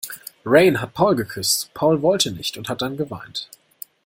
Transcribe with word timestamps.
Rayen 0.43 0.81
hat 0.81 0.95
Paul 0.95 1.15
geküsst, 1.15 1.71
Paul 1.75 2.01
wollte 2.01 2.31
nicht 2.31 2.57
und 2.57 2.69
hat 2.69 2.81
dann 2.81 2.97
geweint. 2.97 3.49